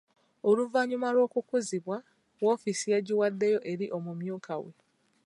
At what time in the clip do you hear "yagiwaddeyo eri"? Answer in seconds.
2.93-3.85